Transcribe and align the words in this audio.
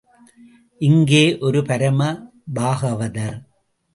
இங்கே 0.81 1.37
ஒரு 1.39 1.61
பரம 1.61 2.01
பாகவதர். 2.55 3.37